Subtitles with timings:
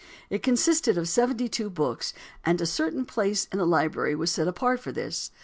[0.31, 2.11] It consisted of seventy two books,
[2.43, 5.29] and a certain place in the library was set apart for this.